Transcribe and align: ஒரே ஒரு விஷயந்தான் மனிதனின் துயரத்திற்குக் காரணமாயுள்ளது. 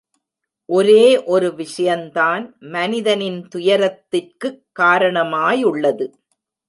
ஒரே 0.65 1.23
ஒரு 1.23 1.55
விஷயந்தான் 1.55 2.55
மனிதனின் 2.59 3.47
துயரத்திற்குக் 3.55 4.63
காரணமாயுள்ளது. 4.79 6.11